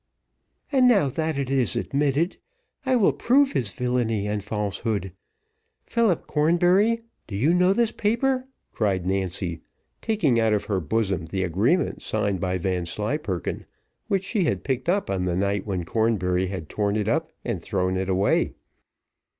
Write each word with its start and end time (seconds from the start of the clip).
"And, 0.71 0.87
now 0.87 1.09
that 1.09 1.37
is 1.37 1.75
admitted, 1.75 2.37
I 2.87 2.95
will 2.95 3.13
prove 3.13 3.51
his 3.51 3.69
villany 3.69 4.27
and 4.27 4.43
falsehood. 4.43 5.11
Philip 5.85 6.25
Cornbury, 6.25 7.03
do 7.27 7.35
you 7.35 7.53
know 7.53 7.71
this 7.71 7.91
paper?" 7.91 8.47
cried 8.71 9.05
Nancy, 9.05 9.61
taking 10.01 10.39
out 10.39 10.53
of 10.53 10.65
her 10.65 10.79
bosom 10.79 11.25
the 11.27 11.43
agreement 11.43 12.01
signed 12.01 12.39
by 12.39 12.57
Vanslyperken, 12.57 13.67
which 14.07 14.23
she 14.23 14.45
had 14.45 14.63
picked 14.63 14.89
up 14.89 15.07
on 15.11 15.25
the 15.25 15.35
night 15.37 15.67
when 15.67 15.83
Cornbury 15.85 16.47
had 16.47 16.67
torn 16.67 16.95
it 16.95 17.07
up 17.07 17.31
and 17.45 17.61
thrown 17.61 17.95
it 17.95 18.09
away. 18.09 18.55